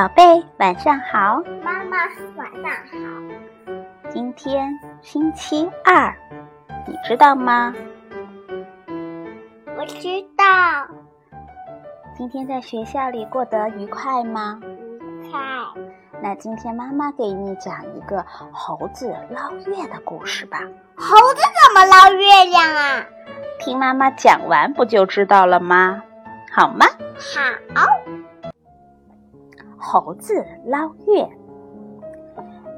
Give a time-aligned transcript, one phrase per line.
[0.00, 1.42] 宝贝，晚上好。
[1.62, 1.98] 妈妈，
[2.34, 4.08] 晚上好。
[4.08, 6.10] 今天星期二，
[6.86, 7.74] 你知道吗？
[9.76, 10.08] 我知
[10.38, 10.44] 道。
[12.16, 14.58] 今天在学校里过得愉快吗？
[14.62, 15.38] 愉快。
[16.22, 20.60] 那今天妈妈给你讲一个猴子捞月的故事吧。
[20.96, 23.04] 猴子怎么捞月亮啊？
[23.58, 26.02] 听妈妈讲完不就知道了吗？
[26.50, 26.86] 好吗？
[27.74, 27.86] 好。
[29.80, 31.26] 猴子捞月。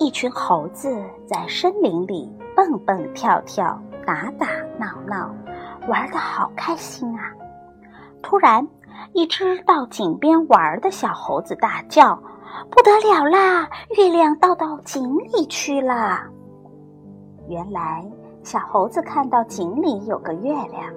[0.00, 5.32] 一群猴子在森林里蹦蹦跳跳、打打闹闹，
[5.88, 7.32] 玩得好开心啊！
[8.20, 8.66] 突然，
[9.12, 12.16] 一只到井边玩的小猴子大叫
[12.68, 13.68] ：“不得了啦！
[13.96, 16.20] 月亮倒到井里去了！”
[17.48, 18.04] 原来，
[18.42, 20.92] 小猴子看到井里有个月亮。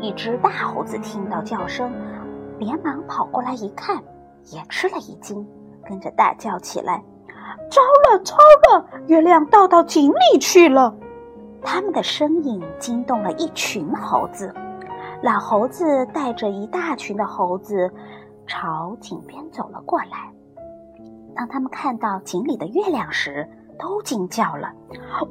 [0.00, 1.92] 一只大猴子听到叫声，
[2.58, 4.02] 连忙跑过来一看。
[4.52, 5.46] 也吃了一惊，
[5.84, 7.02] 跟着大叫起来
[7.70, 8.36] ：“糟了，糟
[8.70, 8.86] 了！
[9.06, 10.94] 月亮倒到井里去了！”
[11.62, 14.54] 他们的声音惊动了一群猴子。
[15.22, 17.92] 老猴子带着一大群的猴子
[18.46, 20.32] 朝井边走了过来。
[21.36, 23.46] 当他们看到井里的月亮时，
[23.78, 24.72] 都惊叫了：“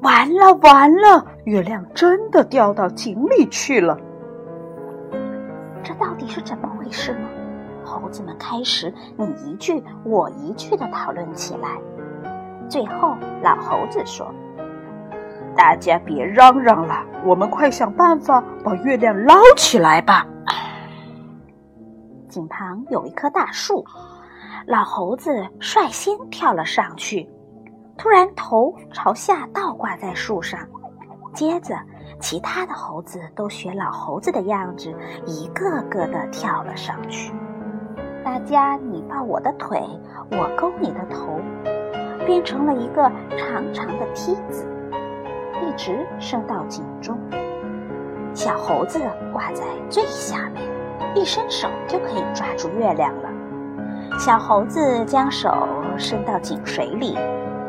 [0.00, 1.26] 完了，完了！
[1.44, 3.98] 月亮真的掉到井里去了！
[5.82, 7.28] 这到底是怎么回事呢？”
[7.84, 11.78] 猴子们开始你一句我一句的讨论起来。
[12.68, 14.32] 最后，老猴子说
[15.54, 20.26] ：“大家别嚷嚷了，我们快想办法把月亮捞起来吧。
[22.30, 23.84] ”井旁有一棵大树，
[24.66, 27.28] 老猴子率先跳了上去，
[27.98, 30.60] 突然头朝下倒挂在树上。
[31.34, 31.78] 接着，
[32.20, 34.94] 其他的猴子都学老猴子的样子，
[35.26, 37.32] 一个个的跳了上去。
[38.24, 39.82] 大家，你抱我的腿，
[40.30, 41.40] 我勾你的头，
[42.24, 43.02] 变成了一个
[43.36, 44.64] 长长的梯子，
[45.60, 47.18] 一直升到井中。
[48.32, 49.00] 小猴子
[49.32, 50.62] 挂在最下面，
[51.16, 53.28] 一伸手就可以抓住月亮了。
[54.18, 55.52] 小猴子将手
[55.98, 57.18] 伸到井水里，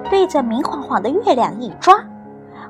[0.10, 1.96] 对着明晃晃的月亮一抓，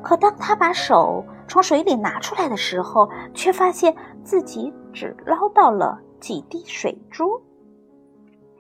[0.02, 3.94] 可当他把手从水里拿出来的时候，却发现
[4.24, 7.42] 自己只捞到了几滴水珠。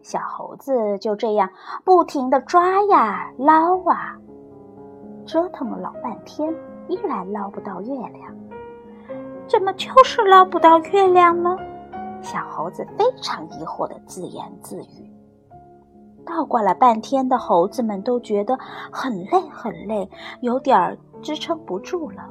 [0.03, 1.49] 小猴子就这样
[1.85, 4.17] 不停地抓呀捞啊，
[5.25, 6.53] 折腾了老半天，
[6.89, 8.35] 依然捞不到月亮。
[9.47, 11.57] 怎么就是捞不到月亮呢？
[12.21, 15.09] 小猴子非常疑惑地自言自语。
[16.25, 18.57] 倒挂了半天的猴子们都觉得
[18.91, 20.09] 很累很累，
[20.41, 22.23] 有点支撑不住了。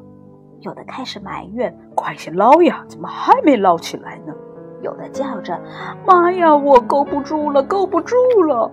[0.61, 4.35] 有的开始埋怨：“快些捞呀，怎么还没捞起来呢？”
[4.83, 5.59] 有的叫着
[6.07, 8.17] ：“妈呀，我勾不住了，勾不住
[8.47, 8.71] 了！”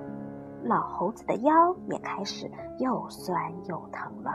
[0.66, 1.53] 老猴子的腰
[1.88, 4.31] 也开始又酸又疼了。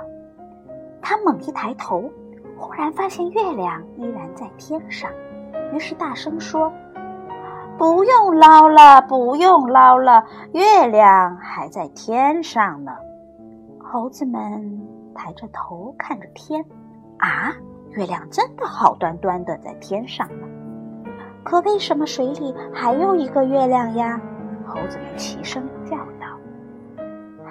[1.02, 2.10] 他猛一抬头，
[2.56, 5.10] 忽然发现月亮依然在天上，
[5.72, 6.72] 于是大声说
[7.76, 12.92] ：“不用捞了，不用捞了，月亮还在天上呢。”
[13.78, 14.80] 猴子们
[15.14, 16.64] 抬着头看着天，
[17.18, 17.52] 啊，
[17.90, 20.46] 月亮真的好端端的在天上呢。
[21.44, 24.20] 可为什么水里还有一个月亮呀？
[24.66, 27.04] 猴子们齐声叫道：“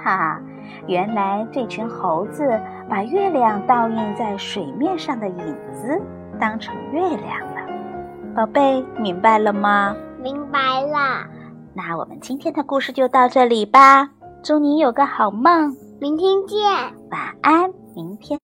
[0.03, 0.41] 哈，
[0.87, 2.59] 原来这群猴子
[2.89, 6.01] 把月亮倒映在水面上的影子
[6.39, 7.61] 当成月亮了。”
[8.35, 9.95] 宝贝，明白了吗？
[10.19, 11.27] 明白了。
[11.75, 14.09] 那我们今天的故事就到这里吧。
[14.41, 16.59] 祝你有个好梦，明天见，
[17.11, 18.31] 晚安，明天。